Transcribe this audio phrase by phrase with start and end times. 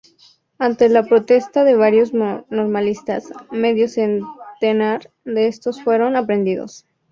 [0.57, 6.87] Ante la protesta de varios normalistas, medio centenar de estos fueron aprendidos.